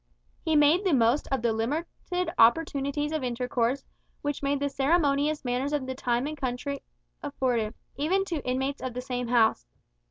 He 0.43 0.55
made 0.55 0.83
the 0.83 0.95
most 0.95 1.27
of 1.31 1.43
the 1.43 1.53
limited 1.53 2.33
opportunities 2.39 3.11
of 3.11 3.23
intercourse 3.23 3.85
which 4.23 4.41
the 4.41 4.67
ceremonious 4.67 5.45
manners 5.45 5.73
of 5.73 5.85
the 5.85 5.93
time 5.93 6.25
and 6.25 6.35
country 6.35 6.81
afforded, 7.21 7.75
even 7.97 8.25
to 8.25 8.43
inmates 8.43 8.81
of 8.81 8.95
the 8.95 9.01
same 9.01 9.27
house. 9.27 9.67